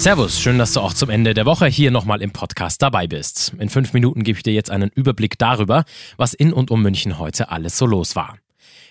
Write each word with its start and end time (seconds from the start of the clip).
Servus, 0.00 0.40
schön, 0.40 0.56
dass 0.56 0.72
du 0.72 0.80
auch 0.80 0.94
zum 0.94 1.10
Ende 1.10 1.34
der 1.34 1.44
Woche 1.44 1.66
hier 1.66 1.90
nochmal 1.90 2.22
im 2.22 2.30
Podcast 2.30 2.80
dabei 2.80 3.06
bist. 3.06 3.52
In 3.58 3.68
fünf 3.68 3.92
Minuten 3.92 4.22
gebe 4.22 4.38
ich 4.38 4.42
dir 4.42 4.54
jetzt 4.54 4.70
einen 4.70 4.88
Überblick 4.88 5.36
darüber, 5.36 5.84
was 6.16 6.32
in 6.32 6.54
und 6.54 6.70
um 6.70 6.80
München 6.80 7.18
heute 7.18 7.50
alles 7.50 7.76
so 7.76 7.84
los 7.84 8.16
war. 8.16 8.38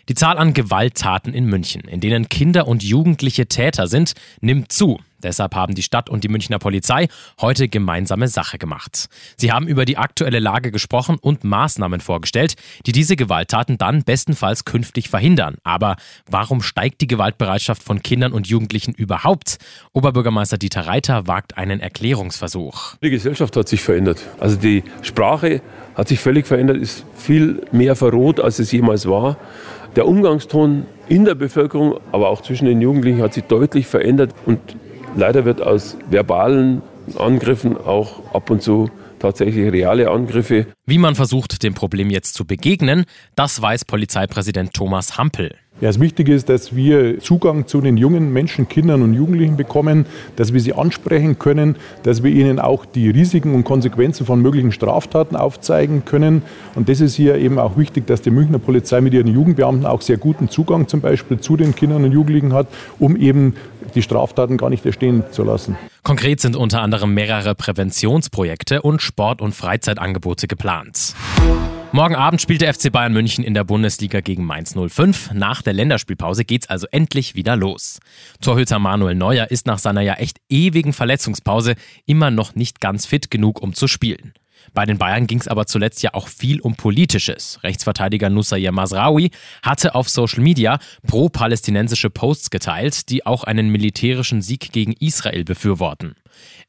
Die 0.09 0.16
Zahl 0.16 0.40
an 0.40 0.55
Gewalttaten 0.55 1.36
in 1.36 1.45
München, 1.45 1.81
in 1.81 2.02
denen 2.02 2.30
Kinder 2.30 2.68
und 2.68 2.81
Jugendliche 2.81 3.45
Täter 3.45 3.86
sind, 3.86 4.13
nimmt 4.41 4.72
zu. 4.72 4.99
Deshalb 5.22 5.54
haben 5.54 5.76
die 5.76 5.84
Stadt 5.84 6.09
und 6.09 6.23
die 6.23 6.30
Münchner 6.30 6.58
Polizei 6.58 7.09
heute 7.40 7.68
gemeinsame 7.68 8.27
Sache 8.27 8.58
gemacht. 8.58 9.08
Sie 9.38 9.52
haben 9.52 9.68
über 9.68 9.85
die 9.85 9.98
aktuelle 9.98 10.40
Lage 10.40 10.72
gesprochen 10.72 11.18
und 11.22 11.44
Maßnahmen 11.44 11.99
vorgestellt, 11.99 12.55
die 12.88 12.91
diese 12.91 13.18
Gewalttaten 13.18 13.77
dann 13.77 14.04
bestenfalls 14.04 14.66
künftig 14.66 15.09
verhindern. 15.09 15.58
Aber 15.63 15.98
warum 16.27 16.63
steigt 16.63 17.02
die 17.02 17.07
Gewaltbereitschaft 17.07 17.84
von 17.84 18.02
Kindern 18.02 18.32
und 18.32 18.48
Jugendlichen 18.48 18.96
überhaupt? 18.96 19.57
Oberbürgermeister 19.94 20.57
Dieter 20.57 20.88
Reiter 20.88 21.27
wagt 21.27 21.57
einen 21.57 21.82
Erklärungsversuch. 21.82 22.96
Die 23.04 23.12
Gesellschaft 23.12 23.55
hat 23.57 23.68
sich 23.68 23.84
verändert. 23.84 24.21
Also 24.40 24.55
die 24.55 24.84
Sprache 25.04 25.62
hat 25.96 26.07
sich 26.07 26.20
völlig 26.20 26.48
verändert, 26.48 26.77
ist 26.77 27.04
viel 27.15 27.62
mehr 27.74 27.96
verroht, 27.96 28.40
als 28.40 28.57
es 28.57 28.71
jemals 28.71 29.05
war. 29.05 29.37
Der 29.95 30.07
Umgangston 30.07 30.85
in 31.07 31.26
der 31.26 31.35
Bevölkerung, 31.35 31.99
aber 32.12 32.29
auch 32.29 32.41
zwischen 32.41 32.65
den 32.65 32.82
Jugendlichen 32.82 33.21
hat 33.21 33.34
sich 33.34 33.43
deutlich 33.43 33.87
verändert 33.87 34.34
und 34.46 34.59
Leider 35.15 35.46
wird 35.46 35.62
aus 35.62 35.98
verbalen 36.09 36.81
Angriffen 37.18 37.77
auch 37.77 38.34
ab 38.34 38.49
und 38.49 38.62
zu 38.62 38.90
tatsächlich 39.20 39.71
reale 39.71 40.09
Angriffe. 40.09 40.68
Wie 40.85 40.98
man 40.98 41.15
versucht, 41.15 41.63
dem 41.63 41.73
Problem 41.73 42.09
jetzt 42.09 42.35
zu 42.35 42.46
begegnen, 42.46 43.05
das 43.35 43.62
weiß 43.62 43.85
Polizeipräsident 43.85 44.73
Thomas 44.73 45.18
Hampel. 45.18 45.55
Ja, 45.82 45.88
das 45.88 46.02
Wichtige 46.02 46.34
ist, 46.34 46.49
dass 46.49 46.76
wir 46.76 47.22
Zugang 47.22 47.66
zu 47.66 47.80
den 47.80 47.96
jungen 47.96 48.34
Menschen, 48.34 48.68
Kindern 48.68 49.02
und 49.02 49.13
Jugendlichen 49.13 49.55
bekommen, 49.55 50.05
dass 50.36 50.52
wir 50.52 50.60
sie 50.60 50.74
ansprechen 50.74 51.40
können, 51.40 51.77
dass 52.04 52.21
wir 52.21 52.32
ihnen 52.32 52.60
auch 52.60 52.84
die 52.84 53.10
Risiken 53.10 53.55
und 53.55 53.63
Konsequenzen 53.63 54.26
von 54.26 54.41
möglichen 54.41 54.74
Straftaten 54.74 55.38
aufzeigen 55.38 56.04
können. 56.04 56.41
Und 56.76 56.90
das 56.90 56.99
ist 56.99 57.16
hier 57.16 57.36
eben 57.36 57.60
auch 57.60 57.77
wichtig, 57.77 58.08
dass 58.08 58.21
die 58.21 58.30
Münchner 58.30 58.60
Polizei 58.60 58.99
mit 58.99 59.13
ihren 59.13 59.27
Jugendbeamten 59.27 59.86
auch 59.86 60.02
sehr 60.02 60.18
guten 60.18 60.49
Zugang 60.49 60.90
zum 60.90 60.99
Beispiel 60.99 61.40
zu 61.40 61.55
den 61.55 61.74
Kindern 61.74 62.04
und 62.04 62.12
Jugendlichen 62.12 62.52
hat, 62.52 62.68
um 62.99 63.16
eben 63.16 63.55
die 63.96 64.02
Straftaten 64.02 64.58
gar 64.58 64.69
nicht 64.69 64.86
erstehen 64.86 65.24
zu 65.31 65.44
lassen. 65.44 65.78
Konkret 66.03 66.41
sind 66.41 66.58
unter 66.58 66.81
anderem 66.81 67.14
mehrere 67.14 67.56
Präventionsprojekte 67.56 68.81
und 68.81 69.02
Sport- 69.02 69.41
und 69.41 69.56
Freizeitangebote 69.56 70.47
geplant. 70.47 71.16
Morgen 71.91 72.16
Abend 72.16 72.40
spielt 72.40 72.62
der 72.62 72.72
FC 72.72 72.91
Bayern 72.91 73.13
München 73.13 73.44
in 73.44 73.56
der 73.56 73.63
Bundesliga 73.63 74.22
gegen 74.22 74.45
Mainz 74.45 74.75
05. 74.75 75.31
Nach 75.34 75.63
der 75.63 75.73
Länderspielpause 75.73 76.46
geht's 76.46 76.69
also 76.69 76.85
endlich 76.91 77.34
wieder 77.34 77.56
los. 77.56 78.00
Torhüter 78.41 78.78
Manuel 78.78 79.16
Neuer 79.16 79.50
ist 79.50 79.66
nach 79.66 79.79
seiner 79.79 80.01
ja 80.01 80.13
echt 80.13 80.40
ewigen 80.50 80.94
Verletzungspause 80.94 81.73
immer 82.06 82.29
noch 82.29 82.53
nicht 82.53 82.79
ganz 82.79 83.07
fit 83.07 83.31
genug, 83.31 83.59
um 83.59 83.73
zu 83.73 83.88
spielen. 83.88 84.34
Bei 84.73 84.85
den 84.85 84.97
Bayern 84.97 85.28
ging 85.28 85.39
es 85.39 85.47
aber 85.47 85.66
zuletzt 85.66 86.03
ja 86.03 86.13
auch 86.13 86.28
viel 86.28 86.59
um 86.62 86.75
Politisches. 86.75 87.59
Rechtsverteidiger 87.63 88.29
Nusayr 88.29 88.72
Masraoui 88.72 89.31
hatte 89.63 89.96
auf 89.96 90.09
Social 90.09 90.41
Media 90.41 90.80
pro-palästinensische 91.07 92.09
Posts 92.09 92.50
geteilt, 92.50 93.09
die 93.09 93.25
auch 93.25 93.44
einen 93.44 93.69
militärischen 93.69 94.41
Sieg 94.41 94.72
gegen 94.72 94.94
Israel 94.94 95.44
befürworten. 95.44 96.16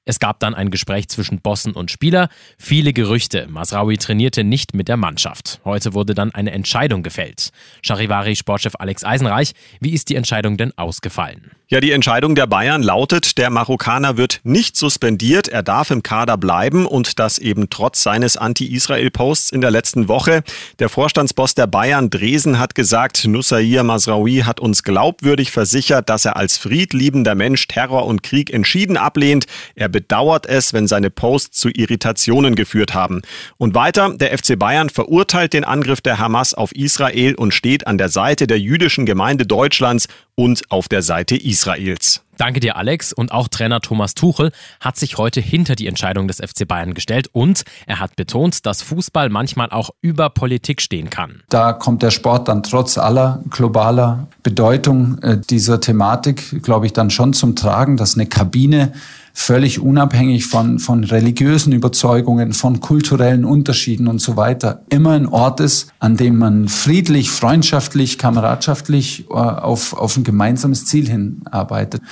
Es 0.04 0.18
gab 0.18 0.40
dann 0.40 0.54
ein 0.54 0.70
Gespräch 0.70 1.08
zwischen 1.08 1.40
Bossen 1.40 1.72
und 1.72 1.90
Spieler, 1.90 2.28
viele 2.58 2.92
Gerüchte. 2.92 3.46
Masraoui 3.48 3.96
trainierte 3.96 4.44
nicht 4.44 4.74
mit 4.74 4.88
der 4.88 4.96
Mannschaft. 4.96 5.60
Heute 5.64 5.94
wurde 5.94 6.14
dann 6.14 6.32
eine 6.32 6.52
Entscheidung 6.52 7.02
gefällt. 7.02 7.50
Charivari-Sportchef 7.82 8.74
Alex 8.78 9.04
Eisenreich, 9.04 9.52
wie 9.80 9.90
ist 9.90 10.08
die 10.08 10.16
Entscheidung 10.16 10.56
denn 10.56 10.76
ausgefallen? 10.76 11.52
Ja, 11.72 11.78
die 11.78 11.92
Entscheidung 11.92 12.34
der 12.34 12.48
Bayern 12.48 12.82
lautet, 12.82 13.38
der 13.38 13.48
Marokkaner 13.48 14.16
wird 14.16 14.40
nicht 14.42 14.76
suspendiert, 14.76 15.46
er 15.46 15.62
darf 15.62 15.92
im 15.92 16.02
Kader 16.02 16.36
bleiben 16.36 16.84
und 16.84 17.20
das 17.20 17.38
eben 17.38 17.70
trotz 17.70 18.02
seines 18.02 18.36
Anti-Israel-Posts 18.36 19.52
in 19.52 19.60
der 19.60 19.70
letzten 19.70 20.08
Woche. 20.08 20.42
Der 20.80 20.88
Vorstandsboss 20.88 21.54
der 21.54 21.68
Bayern, 21.68 22.10
Dresen, 22.10 22.58
hat 22.58 22.74
gesagt, 22.74 23.24
Nusayr 23.24 23.84
Masraoui 23.84 24.40
hat 24.40 24.58
uns 24.58 24.82
glaubwürdig 24.82 25.52
versichert, 25.52 26.08
dass 26.08 26.24
er 26.24 26.34
als 26.34 26.58
friedliebender 26.58 27.36
Mensch 27.36 27.68
Terror 27.68 28.04
und 28.04 28.24
Krieg 28.24 28.52
entschieden 28.52 28.96
ablehnt. 28.96 29.46
Er 29.76 29.88
bedauert 29.88 30.46
es, 30.46 30.72
wenn 30.72 30.88
seine 30.88 31.10
Posts 31.10 31.56
zu 31.56 31.68
Irritationen 31.68 32.56
geführt 32.56 32.94
haben. 32.94 33.22
Und 33.58 33.76
weiter, 33.76 34.12
der 34.16 34.36
FC 34.36 34.58
Bayern 34.58 34.90
verurteilt 34.90 35.52
den 35.52 35.62
Angriff 35.62 36.00
der 36.00 36.18
Hamas 36.18 36.52
auf 36.52 36.74
Israel 36.74 37.36
und 37.36 37.54
steht 37.54 37.86
an 37.86 37.96
der 37.96 38.08
Seite 38.08 38.48
der 38.48 38.58
jüdischen 38.58 39.06
Gemeinde 39.06 39.46
Deutschlands 39.46 40.08
und 40.34 40.62
auf 40.68 40.88
der 40.88 41.02
Seite 41.02 41.36
Israels. 41.36 41.59
Israels. 41.60 42.20
Danke 42.40 42.60
dir, 42.60 42.76
Alex. 42.76 43.12
Und 43.12 43.32
auch 43.32 43.48
Trainer 43.48 43.82
Thomas 43.82 44.14
Tuchel 44.14 44.50
hat 44.80 44.96
sich 44.96 45.18
heute 45.18 45.42
hinter 45.42 45.74
die 45.74 45.86
Entscheidung 45.86 46.26
des 46.26 46.38
FC 46.38 46.66
Bayern 46.66 46.94
gestellt 46.94 47.28
und 47.32 47.64
er 47.86 48.00
hat 48.00 48.16
betont, 48.16 48.64
dass 48.64 48.80
Fußball 48.80 49.28
manchmal 49.28 49.68
auch 49.68 49.90
über 50.00 50.30
Politik 50.30 50.80
stehen 50.80 51.10
kann. 51.10 51.42
Da 51.50 51.74
kommt 51.74 52.02
der 52.02 52.10
Sport 52.10 52.48
dann 52.48 52.62
trotz 52.62 52.96
aller 52.96 53.44
globaler 53.50 54.26
Bedeutung 54.42 55.18
äh, 55.18 55.38
dieser 55.38 55.82
Thematik, 55.82 56.62
glaube 56.62 56.86
ich, 56.86 56.94
dann 56.94 57.10
schon 57.10 57.34
zum 57.34 57.56
Tragen, 57.56 57.98
dass 57.98 58.14
eine 58.14 58.24
Kabine 58.24 58.94
völlig 59.32 59.80
unabhängig 59.80 60.46
von, 60.46 60.78
von 60.78 61.04
religiösen 61.04 61.72
Überzeugungen, 61.72 62.52
von 62.52 62.80
kulturellen 62.80 63.44
Unterschieden 63.44 64.08
und 64.08 64.20
so 64.20 64.36
weiter, 64.36 64.82
immer 64.90 65.12
ein 65.12 65.26
Ort 65.26 65.60
ist, 65.60 65.92
an 65.98 66.16
dem 66.16 66.38
man 66.38 66.68
friedlich, 66.68 67.30
freundschaftlich, 67.30 68.18
kameradschaftlich 68.18 69.26
äh, 69.30 69.34
auf, 69.34 69.94
auf 69.94 70.16
ein 70.16 70.24
gemeinsames 70.24 70.84
Ziel 70.86 71.08
hinarbeitet. 71.08 72.02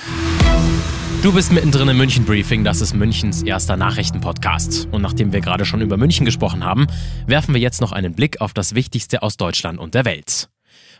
Du 1.21 1.33
bist 1.33 1.51
mittendrin 1.51 1.89
im 1.89 1.97
München 1.97 2.23
Briefing, 2.23 2.63
das 2.63 2.79
ist 2.79 2.93
Münchens 2.93 3.43
erster 3.43 3.75
Nachrichtenpodcast. 3.75 4.87
Und 4.91 5.01
nachdem 5.01 5.33
wir 5.33 5.41
gerade 5.41 5.65
schon 5.65 5.81
über 5.81 5.97
München 5.97 6.25
gesprochen 6.25 6.63
haben, 6.63 6.87
werfen 7.27 7.53
wir 7.53 7.59
jetzt 7.59 7.81
noch 7.81 7.91
einen 7.91 8.13
Blick 8.13 8.39
auf 8.39 8.53
das 8.53 8.73
Wichtigste 8.73 9.21
aus 9.21 9.35
Deutschland 9.35 9.79
und 9.79 9.95
der 9.95 10.05
Welt. 10.05 10.49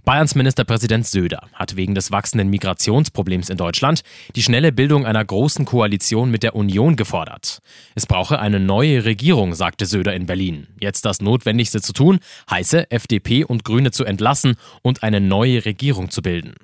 Bayerns 0.03 0.35
Ministerpräsident 0.35 1.05
Söder 1.05 1.47
hat 1.53 1.75
wegen 1.75 1.95
des 1.95 2.11
wachsenden 2.11 2.49
Migrationsproblems 2.49 3.49
in 3.49 3.57
Deutschland 3.57 4.01
die 4.35 4.43
schnelle 4.43 4.71
Bildung 4.71 5.05
einer 5.05 5.23
großen 5.23 5.65
Koalition 5.65 6.31
mit 6.31 6.43
der 6.43 6.55
Union 6.55 6.95
gefordert. 6.95 7.59
Es 7.95 8.05
brauche 8.05 8.39
eine 8.39 8.59
neue 8.59 9.05
Regierung, 9.05 9.53
sagte 9.55 9.85
Söder 9.85 10.13
in 10.13 10.25
Berlin. 10.25 10.67
Jetzt 10.79 11.05
das 11.05 11.21
Notwendigste 11.21 11.81
zu 11.81 11.93
tun, 11.93 12.19
heiße 12.49 12.91
FDP 12.91 13.45
und 13.45 13.63
Grüne 13.63 13.91
zu 13.91 14.03
entlassen 14.03 14.55
und 14.81 15.03
eine 15.03 15.21
neue 15.21 15.63
Regierung 15.65 16.09
zu 16.09 16.21
bilden. 16.21 16.55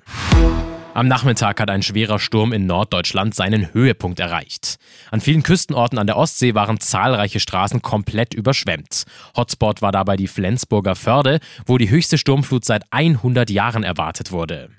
Am 0.96 1.08
Nachmittag 1.08 1.60
hat 1.60 1.68
ein 1.68 1.82
schwerer 1.82 2.18
Sturm 2.18 2.54
in 2.54 2.64
Norddeutschland 2.64 3.34
seinen 3.34 3.74
Höhepunkt 3.74 4.18
erreicht. 4.18 4.76
An 5.10 5.20
vielen 5.20 5.42
Küstenorten 5.42 5.98
an 5.98 6.06
der 6.06 6.16
Ostsee 6.16 6.54
waren 6.54 6.80
zahlreiche 6.80 7.38
Straßen 7.38 7.82
komplett 7.82 8.32
überschwemmt. 8.32 9.04
Hotspot 9.36 9.82
war 9.82 9.92
dabei 9.92 10.16
die 10.16 10.26
Flensburger 10.26 10.94
Förde, 10.94 11.40
wo 11.66 11.76
die 11.76 11.90
höchste 11.90 12.16
Sturmflut 12.16 12.64
seit 12.64 12.84
100 12.92 13.50
Jahren 13.50 13.82
erwartet 13.82 14.32
wurde. 14.32 14.70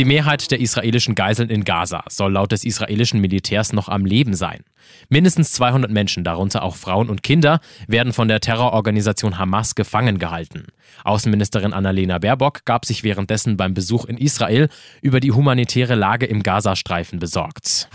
Die 0.00 0.06
Mehrheit 0.06 0.50
der 0.50 0.60
israelischen 0.60 1.14
Geiseln 1.14 1.50
in 1.50 1.62
Gaza 1.62 2.04
soll 2.08 2.32
laut 2.32 2.52
des 2.52 2.64
israelischen 2.64 3.20
Militärs 3.20 3.74
noch 3.74 3.90
am 3.90 4.06
Leben 4.06 4.32
sein. 4.32 4.64
Mindestens 5.10 5.52
200 5.52 5.90
Menschen, 5.90 6.24
darunter 6.24 6.62
auch 6.62 6.76
Frauen 6.76 7.10
und 7.10 7.22
Kinder, 7.22 7.60
werden 7.86 8.14
von 8.14 8.26
der 8.26 8.40
Terrororganisation 8.40 9.36
Hamas 9.36 9.74
gefangen 9.74 10.18
gehalten. 10.18 10.68
Außenministerin 11.04 11.74
Annalena 11.74 12.16
Baerbock 12.16 12.64
gab 12.64 12.86
sich 12.86 13.04
währenddessen 13.04 13.58
beim 13.58 13.74
Besuch 13.74 14.06
in 14.06 14.16
Israel 14.16 14.70
über 15.02 15.20
die 15.20 15.32
humanitäre 15.32 15.96
Lage 15.96 16.24
im 16.24 16.42
Gazastreifen 16.42 17.18
besorgt. 17.18 17.90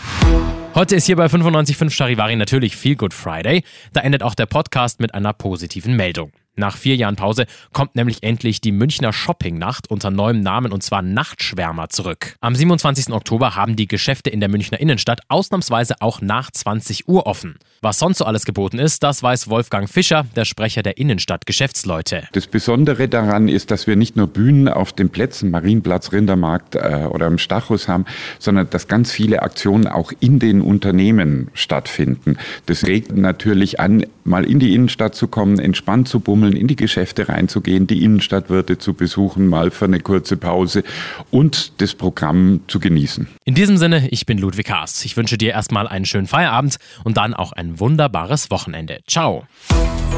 Heute 0.76 0.98
ist 0.98 1.08
hier 1.08 1.16
bei 1.16 1.26
95.5 1.26 1.90
Charivari 1.90 2.36
natürlich 2.36 2.76
Feel 2.76 2.98
Good 2.98 3.16
Friday. 3.16 3.64
Da 3.94 4.02
endet 4.02 4.22
auch 4.22 4.36
der 4.36 4.46
Podcast 4.46 5.00
mit 5.00 5.16
einer 5.16 5.34
positiven 5.34 5.96
Meldung. 5.96 6.32
Nach 6.58 6.78
vier 6.78 6.96
Jahren 6.96 7.18
Pause 7.18 7.46
kommt 7.74 7.96
nämlich 7.96 8.24
endlich 8.24 8.62
die 8.62 8.72
Münchner 8.72 9.12
Shoppingnacht 9.12 9.90
unter 9.92 10.10
neuem 10.10 10.40
Namen 10.40 10.72
und 10.72 10.84
zwar 10.84 11.02
Nachtschwärmer 11.02 11.90
zurück. 11.90 12.36
Am 12.40 12.56
27. 12.56 13.12
Oktober 13.12 13.56
haben 13.56 13.76
die 13.76 13.88
Geschäfte 13.88 14.30
in 14.30 14.40
der 14.40 14.48
Münchner 14.48 14.80
Innenstadt 14.80 15.22
ausnahmsweise 15.28 15.96
auch 16.00 16.22
nach 16.22 16.52
20 16.52 17.10
Uhr 17.10 17.28
offen. 17.28 17.58
Was 17.82 18.00
sonst 18.00 18.20
so 18.20 18.26
alles 18.26 18.46
geboten 18.46 18.80
ist, 18.80 19.04
das 19.04 19.22
weiß 19.22 19.50
Wolfgang 19.50 19.90
Fischer, 19.90 20.26
der 20.36 20.46
Sprecher 20.46 20.82
der 20.82 20.98
Innenstadt-Geschäftsleute. 20.98 22.24
Das 22.32 22.48
Besondere 22.48 23.08
daran 23.08 23.48
ist, 23.48 23.70
dass 23.70 23.86
wir 23.86 23.96
nicht 23.96 24.16
nur 24.16 24.28
Bühnen 24.28 24.70
auf 24.70 24.94
den 24.94 25.10
Plätzen, 25.10 25.52
Marienplatz, 25.52 26.12
Rindermarkt 26.12 26.76
äh, 26.76 27.08
oder 27.10 27.28
im 27.28 27.38
Stachus 27.38 27.88
haben, 27.88 28.06
sondern 28.40 28.70
dass 28.70 28.88
ganz 28.88 29.12
viele 29.12 29.42
Aktionen 29.42 29.88
auch 29.88 30.14
in 30.20 30.40
den 30.40 30.62
Unternehmen 30.62 31.50
stattfinden. 31.54 32.38
Das 32.66 32.88
regt 32.88 33.16
natürlich 33.16 33.80
an, 33.80 34.06
mal 34.24 34.46
in 34.46 34.60
die 34.60 34.74
Innenstadt 34.74 35.16
zu 35.16 35.28
kommen, 35.28 35.60
entspannt 35.60 36.08
zu 36.08 36.20
bummeln, 36.22 36.45
in 36.54 36.68
die 36.68 36.76
Geschäfte 36.76 37.30
reinzugehen, 37.30 37.88
die 37.88 38.04
Innenstadtwirte 38.04 38.78
zu 38.78 38.94
besuchen, 38.94 39.48
mal 39.48 39.72
für 39.72 39.86
eine 39.86 40.00
kurze 40.00 40.38
Pause 40.38 40.84
und 41.32 41.82
das 41.82 41.94
Programm 41.94 42.62
zu 42.68 42.80
genießen. 42.80 43.28
In 43.46 43.56
diesem 43.56 43.78
Sinne, 43.78 44.08
ich 44.10 44.26
bin 44.26 44.38
Ludwig 44.38 44.70
Haas. 44.70 45.06
Ich 45.06 45.18
wünsche 45.18 45.38
dir 45.38 45.52
erstmal 45.52 45.88
einen 45.88 46.06
schönen 46.06 46.28
Feierabend 46.28 46.78
und 47.04 47.18
dann 47.18 47.34
auch 47.34 47.52
ein 47.52 47.80
wunderbares 47.80 48.52
Wochenende. 48.52 49.00
Ciao. 49.08 49.46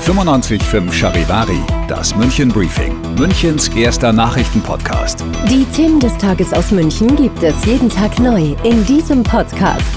95.5 0.06 0.94
Charivari, 0.94 1.60
das 1.88 2.16
München 2.16 2.50
Briefing, 2.50 2.96
Münchens 3.18 3.68
erster 3.70 4.14
Nachrichtenpodcast. 4.14 5.26
Die 5.50 5.66
Themen 5.76 6.00
des 6.00 6.16
Tages 6.18 6.54
aus 6.54 6.72
München 6.72 7.16
gibt 7.16 7.42
es 7.44 7.66
jeden 7.66 7.90
Tag 7.90 8.18
neu 8.20 8.56
in 8.64 8.86
diesem 8.86 9.24
Podcast. 9.24 9.97